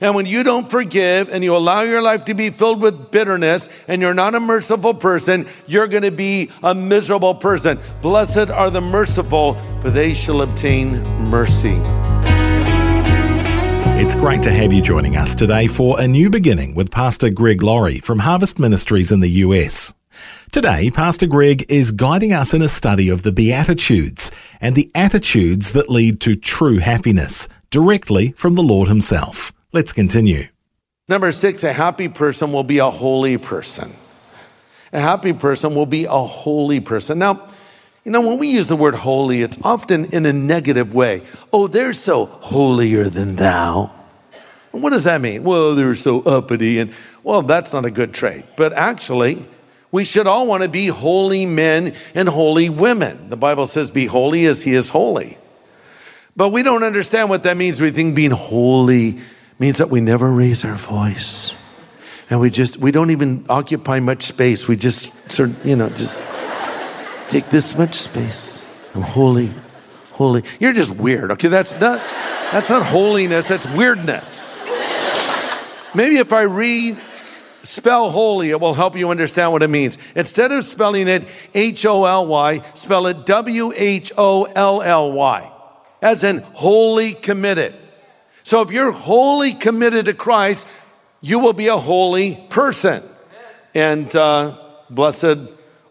And 0.00 0.14
when 0.14 0.26
you 0.26 0.42
don't 0.42 0.68
forgive 0.68 1.28
and 1.30 1.42
you 1.42 1.56
allow 1.56 1.82
your 1.82 2.02
life 2.02 2.24
to 2.26 2.34
be 2.34 2.50
filled 2.50 2.80
with 2.80 3.10
bitterness 3.10 3.68
and 3.88 4.00
you're 4.00 4.14
not 4.14 4.34
a 4.34 4.40
merciful 4.40 4.94
person, 4.94 5.46
you're 5.66 5.88
going 5.88 6.02
to 6.02 6.10
be 6.10 6.50
a 6.62 6.74
miserable 6.74 7.34
person. 7.34 7.78
Blessed 8.02 8.50
are 8.50 8.70
the 8.70 8.80
merciful, 8.80 9.54
for 9.80 9.90
they 9.90 10.14
shall 10.14 10.42
obtain 10.42 11.02
mercy. 11.28 11.78
It's 14.00 14.14
great 14.14 14.42
to 14.44 14.50
have 14.52 14.72
you 14.72 14.80
joining 14.80 15.16
us 15.16 15.34
today 15.34 15.66
for 15.66 16.00
a 16.00 16.06
new 16.06 16.30
beginning 16.30 16.74
with 16.74 16.90
Pastor 16.90 17.30
Greg 17.30 17.62
Laurie 17.62 17.98
from 17.98 18.20
Harvest 18.20 18.58
Ministries 18.58 19.10
in 19.10 19.20
the 19.20 19.28
US. 19.28 19.92
Today, 20.52 20.90
Pastor 20.90 21.26
Greg 21.26 21.66
is 21.68 21.90
guiding 21.90 22.32
us 22.32 22.54
in 22.54 22.62
a 22.62 22.68
study 22.68 23.08
of 23.08 23.22
the 23.22 23.32
Beatitudes 23.32 24.30
and 24.60 24.74
the 24.74 24.90
attitudes 24.94 25.72
that 25.72 25.90
lead 25.90 26.20
to 26.20 26.34
true 26.36 26.78
happiness 26.78 27.48
directly 27.70 28.32
from 28.32 28.54
the 28.54 28.62
Lord 28.62 28.88
Himself. 28.88 29.52
Let's 29.70 29.92
continue. 29.92 30.48
Number 31.08 31.30
six, 31.30 31.62
a 31.62 31.74
happy 31.74 32.08
person 32.08 32.52
will 32.52 32.64
be 32.64 32.78
a 32.78 32.88
holy 32.88 33.36
person. 33.36 33.90
A 34.94 35.00
happy 35.00 35.34
person 35.34 35.74
will 35.74 35.86
be 35.86 36.06
a 36.06 36.10
holy 36.10 36.80
person. 36.80 37.18
Now, 37.18 37.46
you 38.02 38.10
know, 38.10 38.22
when 38.22 38.38
we 38.38 38.48
use 38.48 38.68
the 38.68 38.76
word 38.76 38.94
holy, 38.94 39.42
it's 39.42 39.58
often 39.62 40.06
in 40.06 40.24
a 40.24 40.32
negative 40.32 40.94
way. 40.94 41.22
Oh, 41.52 41.66
they're 41.66 41.92
so 41.92 42.24
holier 42.24 43.10
than 43.10 43.36
thou. 43.36 43.90
What 44.70 44.90
does 44.90 45.04
that 45.04 45.20
mean? 45.20 45.44
Well, 45.44 45.74
they're 45.74 45.94
so 45.94 46.22
uppity. 46.22 46.78
And 46.78 46.94
well, 47.22 47.42
that's 47.42 47.74
not 47.74 47.84
a 47.84 47.90
good 47.90 48.14
trait. 48.14 48.44
But 48.56 48.72
actually, 48.72 49.46
we 49.92 50.06
should 50.06 50.26
all 50.26 50.46
want 50.46 50.62
to 50.62 50.68
be 50.70 50.86
holy 50.86 51.44
men 51.44 51.94
and 52.14 52.26
holy 52.26 52.70
women. 52.70 53.28
The 53.28 53.36
Bible 53.36 53.66
says, 53.66 53.90
Be 53.90 54.06
holy 54.06 54.46
as 54.46 54.62
he 54.62 54.74
is 54.74 54.88
holy. 54.88 55.36
But 56.34 56.50
we 56.50 56.62
don't 56.62 56.84
understand 56.84 57.28
what 57.28 57.42
that 57.42 57.58
means. 57.58 57.82
We 57.82 57.90
think 57.90 58.14
being 58.14 58.30
holy 58.30 59.18
means 59.58 59.78
that 59.78 59.90
we 59.90 60.00
never 60.00 60.30
raise 60.30 60.64
our 60.64 60.74
voice. 60.74 61.56
And 62.30 62.40
we 62.40 62.50
just, 62.50 62.78
we 62.78 62.92
don't 62.92 63.10
even 63.10 63.44
occupy 63.48 64.00
much 64.00 64.22
space. 64.22 64.68
We 64.68 64.76
just 64.76 65.32
sort 65.32 65.50
you 65.64 65.76
know, 65.76 65.88
just 65.88 66.24
take 67.28 67.48
this 67.50 67.76
much 67.76 67.94
space. 67.94 68.66
I'm 68.94 69.02
holy, 69.02 69.50
holy. 70.12 70.44
You're 70.60 70.72
just 70.74 70.94
weird, 70.96 71.32
okay? 71.32 71.48
That's 71.48 71.72
not, 71.80 72.02
that's 72.52 72.70
not 72.70 72.84
holiness, 72.84 73.48
that's 73.48 73.66
weirdness. 73.68 74.56
Maybe 75.94 76.16
if 76.16 76.32
I 76.32 76.42
read 76.42 76.98
spell 77.62 78.10
holy, 78.10 78.50
it 78.50 78.60
will 78.60 78.74
help 78.74 78.96
you 78.96 79.10
understand 79.10 79.52
what 79.52 79.62
it 79.62 79.68
means. 79.68 79.98
Instead 80.14 80.52
of 80.52 80.64
spelling 80.64 81.08
it 81.08 81.26
H 81.54 81.84
O 81.86 82.04
L 82.04 82.26
Y, 82.26 82.60
spell 82.74 83.06
it 83.06 83.26
W 83.26 83.72
H 83.74 84.12
O 84.16 84.44
L 84.44 84.82
L 84.82 85.12
Y, 85.12 85.50
as 86.00 86.24
in 86.24 86.38
wholly 86.38 87.12
committed. 87.12 87.74
So 88.48 88.62
if 88.62 88.72
you're 88.72 88.92
wholly 88.92 89.52
committed 89.52 90.06
to 90.06 90.14
Christ, 90.14 90.66
you 91.20 91.38
will 91.38 91.52
be 91.52 91.66
a 91.66 91.76
holy 91.76 92.34
person. 92.48 93.02
And 93.74 94.16
uh, 94.16 94.56
blessed 94.88 95.36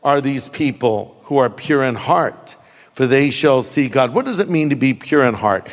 are 0.03 0.21
these 0.21 0.47
people 0.47 1.21
who 1.25 1.37
are 1.37 1.51
pure 1.51 1.83
in 1.83 1.93
heart, 1.93 2.55
for 2.93 3.05
they 3.05 3.29
shall 3.29 3.61
see 3.61 3.89
God. 3.89 4.11
What 4.11 4.25
does 4.25 4.39
it 4.39 4.49
mean 4.49 4.71
to 4.71 4.75
be 4.75 4.95
pure 4.95 5.23
in 5.23 5.35
heart? 5.35 5.69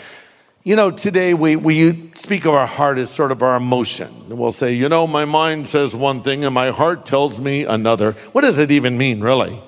You 0.62 0.76
know, 0.76 0.90
today 0.90 1.32
we, 1.32 1.56
we 1.56 2.12
speak 2.16 2.44
of 2.44 2.52
our 2.52 2.66
heart 2.66 2.98
as 2.98 3.08
sort 3.08 3.32
of 3.32 3.42
our 3.42 3.56
emotion. 3.56 4.12
We'll 4.28 4.52
say, 4.52 4.74
you 4.74 4.90
know, 4.90 5.06
my 5.06 5.24
mind 5.24 5.66
says 5.66 5.96
one 5.96 6.20
thing 6.20 6.44
and 6.44 6.52
my 6.52 6.70
heart 6.70 7.06
tells 7.06 7.40
me 7.40 7.64
another. 7.64 8.12
What 8.32 8.42
does 8.42 8.58
it 8.58 8.70
even 8.70 8.98
mean, 8.98 9.22
really? 9.22 9.58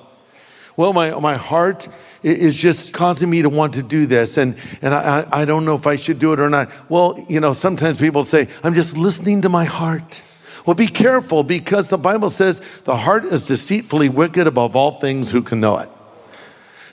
Well, 0.75 0.93
my, 0.93 1.19
my 1.19 1.37
heart 1.37 1.87
is 2.23 2.55
just 2.55 2.93
causing 2.93 3.29
me 3.29 3.41
to 3.41 3.49
want 3.49 3.73
to 3.75 3.83
do 3.83 4.05
this, 4.05 4.37
and, 4.37 4.57
and 4.81 4.93
I, 4.93 5.27
I 5.31 5.45
don't 5.45 5.65
know 5.65 5.75
if 5.75 5.87
I 5.87 5.95
should 5.95 6.19
do 6.19 6.33
it 6.33 6.39
or 6.39 6.49
not. 6.49 6.71
Well, 6.89 7.23
you 7.29 7.39
know, 7.39 7.53
sometimes 7.53 7.97
people 7.97 8.23
say, 8.23 8.47
I'm 8.63 8.73
just 8.73 8.97
listening 8.97 9.41
to 9.43 9.49
my 9.49 9.65
heart. 9.65 10.21
Well, 10.65 10.75
be 10.75 10.87
careful 10.87 11.43
because 11.43 11.89
the 11.89 11.97
Bible 11.97 12.29
says 12.29 12.61
the 12.83 12.97
heart 12.97 13.23
is 13.23 13.47
deceitfully 13.47 14.09
wicked 14.09 14.47
above 14.47 14.75
all 14.75 14.91
things 14.91 15.31
who 15.31 15.41
can 15.41 15.61
know 15.61 15.77
it. 15.77 15.89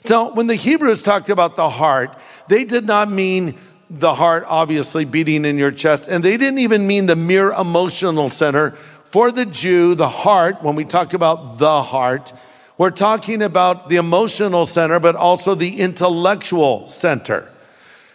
So 0.05 0.33
when 0.33 0.47
the 0.47 0.55
Hebrews 0.55 1.01
talked 1.01 1.29
about 1.29 1.55
the 1.55 1.69
heart, 1.69 2.17
they 2.47 2.63
did 2.63 2.85
not 2.85 3.11
mean 3.11 3.57
the 3.89 4.13
heart 4.13 4.45
obviously 4.47 5.03
beating 5.03 5.45
in 5.45 5.57
your 5.57 5.71
chest, 5.71 6.07
and 6.07 6.23
they 6.23 6.37
didn't 6.37 6.59
even 6.59 6.87
mean 6.87 7.07
the 7.07 7.15
mere 7.15 7.51
emotional 7.51 8.29
center. 8.29 8.71
For 9.03 9.31
the 9.31 9.45
Jew, 9.45 9.95
the 9.95 10.09
heart, 10.09 10.63
when 10.63 10.75
we 10.75 10.85
talk 10.85 11.13
about 11.13 11.57
the 11.57 11.81
heart, 11.81 12.33
we're 12.77 12.91
talking 12.91 13.41
about 13.41 13.89
the 13.89 13.95
emotional 13.95 14.65
center, 14.65 14.99
but 14.99 15.15
also 15.15 15.55
the 15.55 15.79
intellectual 15.79 16.87
center. 16.87 17.49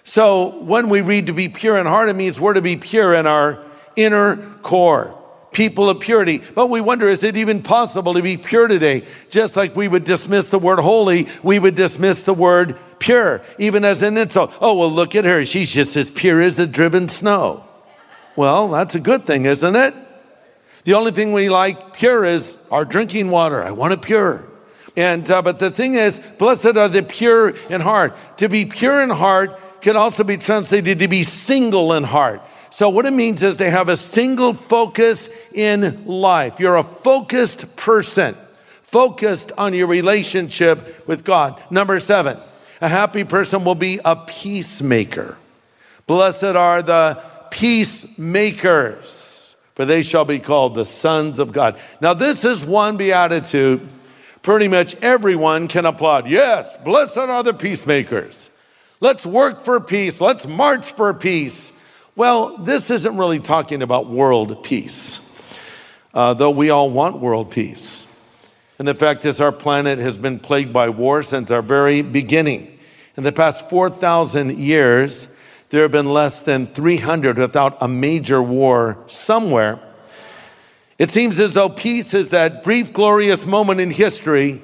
So 0.04 0.60
when 0.62 0.88
we 0.88 1.00
read 1.00 1.26
to 1.28 1.32
be 1.32 1.48
pure 1.48 1.76
in 1.76 1.86
heart, 1.86 2.08
it 2.08 2.16
means 2.16 2.40
we're 2.40 2.54
to 2.54 2.62
be 2.62 2.76
pure 2.76 3.14
in 3.14 3.26
our 3.26 3.62
inner 3.96 4.36
core, 4.62 5.16
people 5.52 5.88
of 5.88 6.00
purity. 6.00 6.42
But 6.54 6.68
we 6.68 6.80
wonder, 6.80 7.06
is 7.06 7.24
it 7.24 7.36
even 7.36 7.62
possible 7.62 8.14
to 8.14 8.22
be 8.22 8.36
pure 8.36 8.68
today? 8.68 9.04
Just 9.30 9.56
like 9.56 9.76
we 9.76 9.88
would 9.88 10.04
dismiss 10.04 10.50
the 10.50 10.58
word 10.58 10.78
holy, 10.78 11.28
we 11.42 11.58
would 11.58 11.74
dismiss 11.74 12.22
the 12.22 12.34
word 12.34 12.76
pure, 12.98 13.42
even 13.58 13.84
as 13.84 14.02
an 14.02 14.18
insult. 14.18 14.52
Oh, 14.60 14.74
well, 14.74 14.90
look 14.90 15.14
at 15.14 15.24
her. 15.24 15.44
She's 15.44 15.72
just 15.72 15.96
as 15.96 16.10
pure 16.10 16.40
as 16.40 16.56
the 16.56 16.66
driven 16.66 17.08
snow. 17.08 17.64
Well, 18.36 18.68
that's 18.68 18.94
a 18.94 19.00
good 19.00 19.24
thing, 19.24 19.46
isn't 19.46 19.76
it? 19.76 19.94
The 20.84 20.94
only 20.94 21.12
thing 21.12 21.32
we 21.32 21.48
like 21.48 21.94
pure 21.94 22.24
is 22.24 22.56
our 22.70 22.84
drinking 22.84 23.30
water. 23.30 23.62
I 23.62 23.70
want 23.70 23.92
it 23.92 24.02
pure. 24.02 24.49
And 25.00 25.28
uh, 25.30 25.40
but 25.40 25.58
the 25.58 25.70
thing 25.70 25.94
is, 25.94 26.20
blessed 26.36 26.76
are 26.76 26.88
the 26.88 27.02
pure 27.02 27.54
in 27.70 27.80
heart. 27.80 28.14
To 28.36 28.50
be 28.50 28.66
pure 28.66 29.00
in 29.00 29.08
heart 29.08 29.58
can 29.80 29.96
also 29.96 30.24
be 30.24 30.36
translated 30.36 30.98
to 30.98 31.08
be 31.08 31.22
single 31.22 31.94
in 31.94 32.04
heart. 32.04 32.42
So 32.68 32.90
what 32.90 33.06
it 33.06 33.14
means 33.14 33.42
is 33.42 33.56
they 33.56 33.70
have 33.70 33.88
a 33.88 33.96
single 33.96 34.52
focus 34.52 35.30
in 35.54 36.04
life. 36.04 36.60
You're 36.60 36.76
a 36.76 36.84
focused 36.84 37.76
person, 37.76 38.36
focused 38.82 39.52
on 39.56 39.72
your 39.72 39.86
relationship 39.86 41.08
with 41.08 41.24
God. 41.24 41.58
Number 41.70 41.98
seven, 41.98 42.36
a 42.82 42.88
happy 42.88 43.24
person 43.24 43.64
will 43.64 43.74
be 43.74 44.00
a 44.04 44.16
peacemaker. 44.16 45.38
Blessed 46.06 46.44
are 46.44 46.82
the 46.82 47.22
peacemakers, 47.50 49.56
for 49.74 49.86
they 49.86 50.02
shall 50.02 50.26
be 50.26 50.40
called 50.40 50.74
the 50.74 50.84
sons 50.84 51.38
of 51.38 51.54
God. 51.54 51.80
Now, 52.02 52.12
this 52.12 52.44
is 52.44 52.66
one 52.66 52.98
beatitude 52.98 53.88
pretty 54.42 54.68
much 54.68 54.94
everyone 55.02 55.68
can 55.68 55.86
applaud. 55.86 56.28
Yes, 56.28 56.76
blessed 56.78 57.18
are 57.18 57.42
the 57.42 57.54
peacemakers. 57.54 58.50
Let's 59.00 59.24
work 59.24 59.60
for 59.60 59.80
peace. 59.80 60.20
Let's 60.20 60.46
march 60.46 60.92
for 60.92 61.14
peace. 61.14 61.72
Well, 62.16 62.58
this 62.58 62.90
isn't 62.90 63.16
really 63.16 63.38
talking 63.38 63.82
about 63.82 64.08
world 64.08 64.62
peace, 64.62 65.20
uh, 66.12 66.34
though 66.34 66.50
we 66.50 66.70
all 66.70 66.90
want 66.90 67.18
world 67.18 67.50
peace. 67.50 68.06
And 68.78 68.88
the 68.88 68.94
fact 68.94 69.24
is, 69.24 69.40
our 69.40 69.52
planet 69.52 69.98
has 69.98 70.18
been 70.18 70.38
plagued 70.38 70.72
by 70.72 70.88
war 70.88 71.22
since 71.22 71.50
our 71.50 71.62
very 71.62 72.02
beginning. 72.02 72.78
In 73.16 73.24
the 73.24 73.32
past 73.32 73.68
4,000 73.68 74.58
years, 74.58 75.28
there 75.70 75.82
have 75.82 75.92
been 75.92 76.12
less 76.12 76.42
than 76.42 76.66
300 76.66 77.38
without 77.38 77.76
a 77.80 77.88
major 77.88 78.42
war 78.42 78.98
somewhere. 79.06 79.78
It 81.00 81.10
seems 81.10 81.40
as 81.40 81.54
though 81.54 81.70
peace 81.70 82.12
is 82.12 82.28
that 82.28 82.62
brief, 82.62 82.92
glorious 82.92 83.46
moment 83.46 83.80
in 83.80 83.90
history 83.90 84.60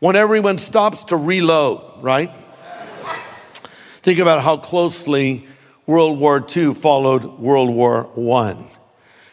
when 0.00 0.16
everyone 0.16 0.58
stops 0.58 1.04
to 1.04 1.16
reload, 1.16 2.02
right? 2.02 2.30
Think 4.02 4.18
about 4.18 4.42
how 4.42 4.58
closely 4.58 5.46
World 5.86 6.18
War 6.18 6.44
II 6.54 6.74
followed 6.74 7.24
World 7.24 7.70
War 7.70 8.10
I. 8.38 8.54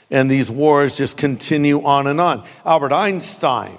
And 0.09 0.31
these 0.31 0.49
wars 0.49 0.95
just 0.95 1.17
continue 1.17 1.83
on 1.83 2.07
and 2.07 2.21
on. 2.21 2.45
Albert 2.65 2.93
Einstein 2.93 3.77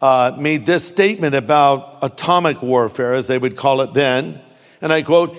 uh, 0.00 0.36
made 0.36 0.66
this 0.66 0.84
statement 0.84 1.36
about 1.36 1.98
atomic 2.02 2.62
warfare, 2.62 3.12
as 3.12 3.28
they 3.28 3.38
would 3.38 3.56
call 3.56 3.80
it 3.80 3.94
then. 3.94 4.40
And 4.80 4.92
I 4.92 5.02
quote, 5.02 5.36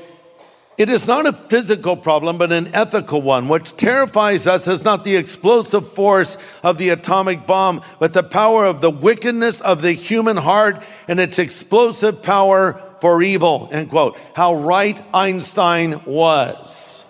It 0.75 0.89
is 0.89 1.07
not 1.07 1.27
a 1.27 1.33
physical 1.33 1.95
problem, 1.95 2.39
but 2.39 2.51
an 2.51 2.73
ethical 2.73 3.21
one. 3.21 3.47
What 3.47 3.65
terrifies 3.77 4.47
us 4.47 4.67
is 4.67 4.83
not 4.83 5.03
the 5.03 5.15
explosive 5.15 5.87
force 5.87 6.37
of 6.63 6.79
the 6.79 6.89
atomic 6.89 7.45
bomb, 7.45 7.83
but 7.99 8.13
the 8.13 8.23
power 8.23 8.65
of 8.65 8.81
the 8.81 8.89
wickedness 8.89 9.61
of 9.61 9.83
the 9.83 9.91
human 9.91 10.37
heart 10.37 10.83
and 11.07 11.19
its 11.19 11.37
explosive 11.37 12.23
power 12.23 12.81
for 12.99 13.21
evil. 13.21 13.69
End 13.71 13.89
quote. 13.89 14.17
How 14.35 14.55
right 14.55 14.99
Einstein 15.13 16.03
was. 16.05 17.05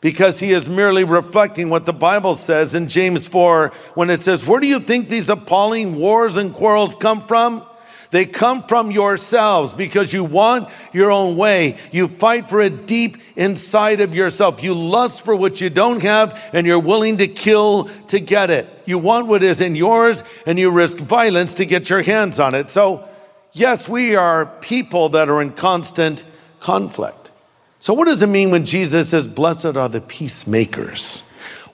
Because 0.00 0.40
he 0.40 0.52
is 0.52 0.68
merely 0.68 1.04
reflecting 1.04 1.70
what 1.70 1.84
the 1.84 1.92
Bible 1.92 2.34
says 2.34 2.74
in 2.74 2.88
James 2.88 3.28
4 3.28 3.72
when 3.94 4.10
it 4.10 4.22
says, 4.22 4.46
Where 4.46 4.60
do 4.60 4.66
you 4.66 4.80
think 4.80 5.08
these 5.08 5.28
appalling 5.28 5.96
wars 5.96 6.36
and 6.36 6.52
quarrels 6.52 6.94
come 6.94 7.20
from? 7.20 7.64
They 8.10 8.24
come 8.24 8.60
from 8.60 8.90
yourselves 8.90 9.74
because 9.74 10.12
you 10.12 10.24
want 10.24 10.68
your 10.92 11.10
own 11.10 11.36
way. 11.36 11.76
You 11.90 12.08
fight 12.08 12.46
for 12.46 12.60
it 12.60 12.86
deep 12.86 13.16
inside 13.34 14.00
of 14.00 14.14
yourself. 14.14 14.62
You 14.62 14.74
lust 14.74 15.24
for 15.24 15.34
what 15.34 15.60
you 15.60 15.70
don't 15.70 16.02
have 16.02 16.50
and 16.52 16.66
you're 16.66 16.78
willing 16.78 17.18
to 17.18 17.28
kill 17.28 17.84
to 18.08 18.20
get 18.20 18.50
it. 18.50 18.68
You 18.86 18.98
want 18.98 19.26
what 19.26 19.42
is 19.42 19.60
in 19.60 19.74
yours 19.74 20.22
and 20.46 20.58
you 20.58 20.70
risk 20.70 20.98
violence 20.98 21.54
to 21.54 21.66
get 21.66 21.90
your 21.90 22.02
hands 22.02 22.38
on 22.38 22.54
it. 22.54 22.70
So, 22.70 23.08
yes, 23.52 23.88
we 23.88 24.14
are 24.14 24.46
people 24.46 25.08
that 25.10 25.28
are 25.28 25.42
in 25.42 25.50
constant 25.50 26.24
conflict. 26.60 27.32
So, 27.80 27.94
what 27.94 28.06
does 28.06 28.22
it 28.22 28.28
mean 28.28 28.50
when 28.50 28.64
Jesus 28.64 29.10
says, 29.10 29.28
Blessed 29.28 29.76
are 29.76 29.88
the 29.88 30.00
peacemakers? 30.00 31.22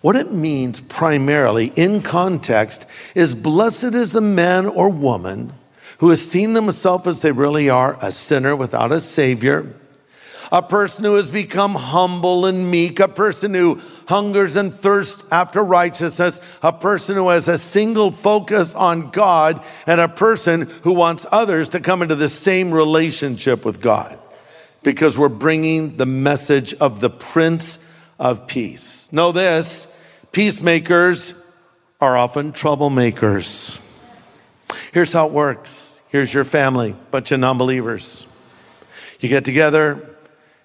What 0.00 0.16
it 0.16 0.32
means 0.32 0.80
primarily 0.80 1.72
in 1.76 2.02
context 2.02 2.86
is 3.14 3.34
blessed 3.34 3.94
is 3.94 4.10
the 4.10 4.20
man 4.20 4.66
or 4.66 4.88
woman 4.88 5.52
who 6.02 6.08
has 6.08 6.20
seen 6.20 6.52
themselves 6.52 7.06
as 7.06 7.22
they 7.22 7.30
really 7.30 7.70
are 7.70 7.96
a 8.02 8.10
sinner 8.10 8.56
without 8.56 8.90
a 8.90 8.98
savior, 9.00 9.72
a 10.50 10.60
person 10.60 11.04
who 11.04 11.14
has 11.14 11.30
become 11.30 11.76
humble 11.76 12.44
and 12.44 12.68
meek, 12.72 12.98
a 12.98 13.06
person 13.06 13.54
who 13.54 13.80
hungers 14.08 14.56
and 14.56 14.74
thirsts 14.74 15.24
after 15.30 15.62
righteousness, 15.62 16.40
a 16.60 16.72
person 16.72 17.14
who 17.14 17.28
has 17.28 17.46
a 17.46 17.56
single 17.56 18.10
focus 18.10 18.74
on 18.74 19.10
God, 19.10 19.64
and 19.86 20.00
a 20.00 20.08
person 20.08 20.62
who 20.82 20.92
wants 20.92 21.24
others 21.30 21.68
to 21.68 21.78
come 21.78 22.02
into 22.02 22.16
the 22.16 22.28
same 22.28 22.72
relationship 22.72 23.64
with 23.64 23.80
God 23.80 24.18
because 24.82 25.16
we're 25.16 25.28
bringing 25.28 25.98
the 25.98 26.06
message 26.06 26.74
of 26.74 26.98
the 26.98 27.10
Prince 27.10 27.78
of 28.18 28.48
Peace. 28.48 29.12
Know 29.12 29.30
this 29.30 29.86
peacemakers 30.32 31.46
are 32.00 32.18
often 32.18 32.50
troublemakers. 32.50 33.81
Here's 34.92 35.12
how 35.12 35.26
it 35.26 35.32
works 35.32 36.02
here's 36.12 36.32
your 36.32 36.44
family, 36.44 36.94
bunch 37.10 37.32
of 37.32 37.40
non 37.40 37.58
believers. 37.58 38.28
You 39.18 39.28
get 39.28 39.44
together 39.44 40.08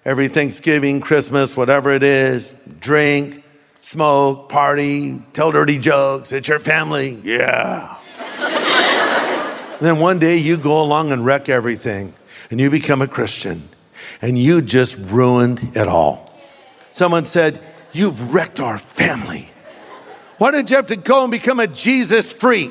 every 0.04 0.28
Thanksgiving, 0.28 1.00
Christmas, 1.00 1.56
whatever 1.56 1.90
it 1.90 2.02
is, 2.02 2.54
drink, 2.80 3.42
smoke, 3.80 4.50
party, 4.50 5.22
tell 5.32 5.50
dirty 5.50 5.78
jokes. 5.78 6.32
It's 6.32 6.48
your 6.48 6.58
family. 6.58 7.18
Yeah. 7.24 7.96
then 9.80 9.98
one 9.98 10.18
day 10.18 10.36
you 10.36 10.58
go 10.58 10.82
along 10.82 11.12
and 11.12 11.24
wreck 11.24 11.48
everything 11.48 12.12
and 12.50 12.60
you 12.60 12.68
become 12.68 13.00
a 13.00 13.08
Christian 13.08 13.62
and 14.20 14.38
you 14.38 14.60
just 14.60 14.98
ruined 14.98 15.76
it 15.76 15.88
all. 15.88 16.30
Someone 16.92 17.24
said, 17.24 17.60
You've 17.94 18.34
wrecked 18.34 18.60
our 18.60 18.76
family. 18.76 19.50
Why 20.36 20.50
did 20.50 20.68
you 20.68 20.76
have 20.76 20.88
to 20.88 20.96
go 20.96 21.22
and 21.22 21.32
become 21.32 21.58
a 21.58 21.66
Jesus 21.66 22.34
freak? 22.34 22.70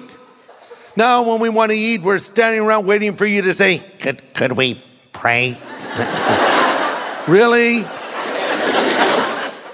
Now, 0.98 1.22
when 1.22 1.40
we 1.40 1.50
want 1.50 1.72
to 1.72 1.78
eat, 1.78 2.02
we're 2.02 2.18
standing 2.18 2.60
around 2.60 2.88
waiting 2.88 3.14
for 3.14 3.28
you 3.28 3.44
to 3.44 3.54
say, 3.54 3.78
Could, 4.00 4.34
could 4.34 4.54
we 4.54 4.82
pray? 5.14 5.52
really? 7.28 7.84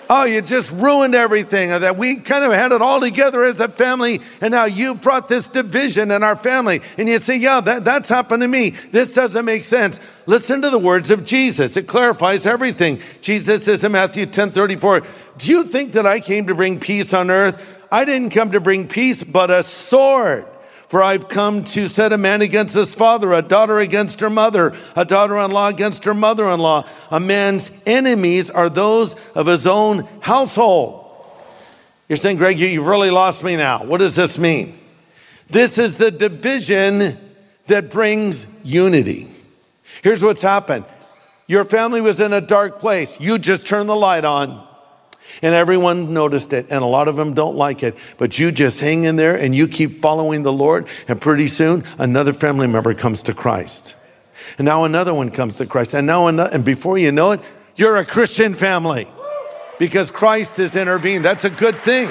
Oh, 0.10 0.26
you 0.26 0.42
just 0.42 0.74
ruined 0.74 1.16
everything. 1.16 1.72
Uh, 1.72 1.80
that 1.80 1.96
we 1.96 2.18
kind 2.18 2.44
of 2.44 2.52
had 2.52 2.74
it 2.74 2.82
all 2.82 3.00
together 3.00 3.42
as 3.46 3.62
a 3.62 3.70
family, 3.70 4.20
and 4.42 4.52
now 4.52 4.66
you 4.66 4.96
brought 4.96 5.30
this 5.30 5.48
division 5.48 6.12
in 6.12 6.24
our 6.24 6.36
family. 6.36 6.82
And 6.98 7.08
you 7.08 7.20
say, 7.20 7.38
Yeah, 7.38 7.62
that, 7.62 7.86
that's 7.86 8.10
happened 8.10 8.42
to 8.42 8.50
me. 8.50 8.72
This 8.92 9.14
doesn't 9.14 9.46
make 9.46 9.64
sense. 9.64 10.02
Listen 10.26 10.62
to 10.62 10.70
the 10.70 10.78
words 10.78 11.10
of 11.10 11.24
Jesus. 11.24 11.78
It 11.78 11.88
clarifies 11.88 12.46
everything. 12.46 13.00
Jesus 13.22 13.64
says 13.64 13.86
in 13.86 13.94
Matthew 13.94 14.26
10 14.26 14.52
34, 14.52 15.04
Do 15.38 15.50
you 15.50 15.64
think 15.64 15.94
that 15.94 16.06
I 16.06 16.20
came 16.20 16.48
to 16.48 16.54
bring 16.54 16.82
peace 16.82 17.14
on 17.14 17.32
earth? 17.32 17.66
I 17.90 18.04
didn't 18.04 18.32
come 18.32 18.52
to 18.52 18.60
bring 18.60 18.90
peace, 18.90 19.24
but 19.24 19.50
a 19.50 19.64
sword. 19.64 20.48
For 20.94 21.02
I've 21.02 21.28
come 21.28 21.64
to 21.64 21.88
set 21.88 22.14
a 22.14 22.20
man 22.20 22.44
against 22.44 22.76
his 22.76 22.94
father, 22.94 23.34
a 23.34 23.42
daughter 23.42 23.80
against 23.80 24.20
her 24.20 24.30
mother, 24.30 24.78
a 24.96 25.04
daughter 25.04 25.40
in 25.40 25.50
law 25.50 25.68
against 25.68 26.06
her 26.06 26.14
mother 26.14 26.48
in 26.52 26.60
law. 26.60 26.88
A 27.10 27.20
man's 27.20 27.72
enemies 27.88 28.52
are 28.52 28.70
those 28.70 29.16
of 29.34 29.48
his 29.48 29.66
own 29.66 30.08
household. 30.20 31.26
You're 32.08 32.18
saying, 32.18 32.38
Greg, 32.38 32.60
you, 32.60 32.68
you've 32.68 32.86
really 32.86 33.10
lost 33.10 33.44
me 33.44 33.56
now. 33.56 33.84
What 33.84 34.02
does 34.02 34.16
this 34.16 34.38
mean? 34.38 34.78
This 35.48 35.80
is 35.80 35.98
the 35.98 36.12
division 36.12 37.18
that 37.66 37.90
brings 37.90 38.46
unity. 38.64 39.32
Here's 40.04 40.24
what's 40.24 40.44
happened 40.44 40.86
your 41.48 41.66
family 41.66 42.02
was 42.02 42.20
in 42.20 42.34
a 42.34 42.40
dark 42.40 42.80
place, 42.80 43.20
you 43.20 43.40
just 43.40 43.66
turned 43.66 43.90
the 43.90 43.96
light 43.96 44.26
on. 44.26 44.64
And 45.42 45.56
everyone 45.56 46.14
noticed 46.14 46.54
it, 46.54 46.68
and 46.70 46.84
a 46.84 46.88
lot 46.88 47.08
of 47.08 47.16
them 47.16 47.34
don't 47.34 47.56
like 47.56 47.84
it. 47.84 47.98
But 48.18 48.38
you 48.38 48.52
just 48.52 48.80
hang 48.80 49.04
in 49.06 49.16
there 49.16 49.36
and 49.36 49.56
you 49.56 49.68
keep 49.68 49.92
following 49.92 50.44
the 50.44 50.54
Lord, 50.54 50.88
and 51.08 51.20
pretty 51.20 51.48
soon 51.48 51.84
another 51.98 52.34
family 52.34 52.68
member 52.68 52.94
comes 52.94 53.24
to 53.24 53.34
Christ. 53.34 53.96
And 54.58 54.66
now 54.66 54.84
another 54.84 55.14
one 55.14 55.32
comes 55.32 55.58
to 55.58 55.66
Christ. 55.66 55.94
And 55.94 56.06
now 56.06 56.28
another, 56.28 56.54
and 56.54 56.64
before 56.64 56.98
you 56.98 57.12
know 57.12 57.32
it, 57.32 57.42
you're 57.76 57.98
a 57.98 58.06
Christian 58.06 58.54
family 58.54 59.08
because 59.80 60.12
Christ 60.12 60.58
has 60.58 60.76
intervened. 60.76 61.26
That's 61.26 61.46
a 61.46 61.50
good 61.50 61.76
thing. 61.76 62.08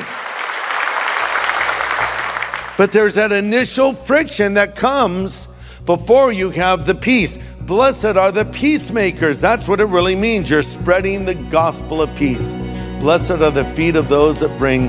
But 2.77 2.91
there's 2.91 3.15
that 3.15 3.33
initial 3.33 3.93
friction 3.93 4.55
that 4.55 4.75
comes 4.75 5.49
before 5.85 6.33
you 6.33 6.51
have 6.51 6.87
the 6.87 6.95
peace. 6.95 7.39
Blessed 7.61 8.17
are 8.17 8.33
the 8.33 8.47
peacemakers. 8.47 9.41
That's 9.41 9.69
what 9.69 9.81
it 9.81 9.85
really 9.85 10.17
means. 10.17 10.51
You're 10.51 10.63
spreading 10.63 11.25
the 11.25 11.35
gospel 11.35 12.03
of 12.03 12.15
peace. 12.17 12.55
Blessed 13.03 13.33
are 13.33 13.51
the 13.51 13.65
feet 13.65 13.97
of 13.97 14.09
those 14.09 14.39
that 14.39 14.57
bring 14.59 14.87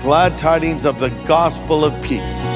glad 0.00 0.38
tidings 0.38 0.84
of 0.84 1.00
the 1.00 1.10
gospel 1.26 1.84
of 1.84 2.00
peace. 2.00 2.54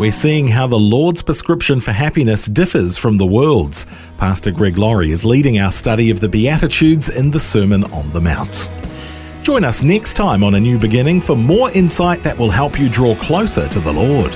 We're 0.00 0.10
seeing 0.10 0.48
how 0.48 0.66
the 0.66 0.76
Lord's 0.76 1.22
prescription 1.22 1.80
for 1.80 1.92
happiness 1.92 2.46
differs 2.46 2.98
from 2.98 3.16
the 3.18 3.24
world's. 3.24 3.86
Pastor 4.16 4.50
Greg 4.50 4.76
Laurie 4.76 5.12
is 5.12 5.24
leading 5.24 5.60
our 5.60 5.70
study 5.70 6.10
of 6.10 6.18
the 6.18 6.28
Beatitudes 6.28 7.08
in 7.08 7.30
the 7.30 7.38
Sermon 7.38 7.84
on 7.92 8.12
the 8.12 8.20
Mount. 8.20 8.68
Join 9.42 9.64
us 9.64 9.82
next 9.82 10.14
time 10.14 10.44
on 10.44 10.54
A 10.54 10.60
New 10.60 10.78
Beginning 10.78 11.20
for 11.20 11.36
more 11.36 11.68
insight 11.72 12.22
that 12.22 12.38
will 12.38 12.48
help 12.48 12.78
you 12.78 12.88
draw 12.88 13.16
closer 13.16 13.68
to 13.70 13.80
the 13.80 13.92
Lord. 13.92 14.32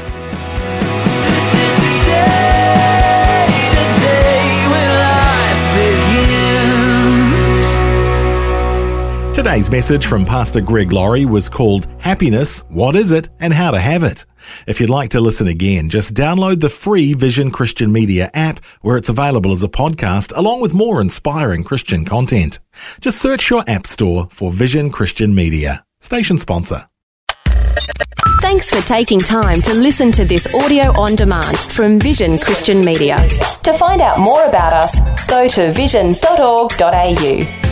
Today's 9.57 9.71
message 9.71 10.07
from 10.07 10.27
Pastor 10.27 10.61
Greg 10.61 10.93
Laurie 10.93 11.25
was 11.25 11.49
called 11.49 11.89
Happiness 11.99 12.63
What 12.69 12.95
is 12.95 13.11
it 13.11 13.31
and 13.41 13.55
How 13.55 13.71
to 13.71 13.79
Have 13.79 14.03
It? 14.03 14.27
If 14.67 14.79
you'd 14.83 14.91
like 14.91 15.09
to 15.11 15.21
listen 15.23 15.49
again, 15.49 15.89
just 15.89 16.13
download 16.13 16.61
the 16.61 16.69
free 16.69 17.15
Vision 17.15 17.51
Christian 17.51 17.91
Media 17.91 18.31
app 18.35 18.63
where 18.83 18.99
it's 18.99 19.09
available 19.09 19.55
as 19.55 19.63
a 19.63 19.69
podcast 19.69 20.37
along 20.37 20.61
with 20.61 20.75
more 20.75 21.01
inspiring 21.01 21.65
Christian 21.65 22.05
content. 22.05 22.59
Just 23.01 23.19
search 23.19 23.49
your 23.49 23.65
app 23.67 23.87
store 23.87 24.29
for 24.31 24.51
Vision 24.51 24.91
Christian 24.91 25.35
Media. 25.35 25.87
Station 26.01 26.37
sponsor. 26.37 26.91
Thanks 28.43 28.69
for 28.69 28.87
taking 28.87 29.21
time 29.21 29.63
to 29.63 29.73
listen 29.73 30.13
to 30.13 30.27
this 30.27 30.47
audio 30.55 30.93
on 31.01 31.15
demand 31.15 31.59
from 31.59 31.99
Vision 31.99 32.37
Christian 32.37 32.83
Media. 32.83 33.17
To 33.63 33.73
find 33.73 34.03
out 34.03 34.19
more 34.19 34.45
about 34.45 34.75
us, 34.75 35.27
go 35.27 35.49
to 35.49 35.73
vision.org.au. 35.73 37.67